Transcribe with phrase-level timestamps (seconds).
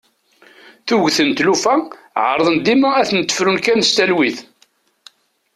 [0.87, 1.75] Tuget n tlufa
[2.29, 4.37] ɛerḍen dima ad tent-frun kan s talwit.